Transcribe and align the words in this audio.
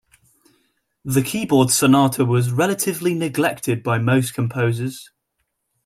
The 1.05 1.21
keyboard 1.21 1.69
sonata 1.69 2.25
was 2.25 2.51
relatively 2.51 3.13
neglected 3.13 3.83
by 3.83 3.99
most 3.99 4.33
composers. 4.33 5.11